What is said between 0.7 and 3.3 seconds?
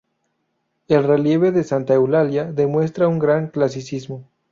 El relieve de santa Eulalia, demuestra un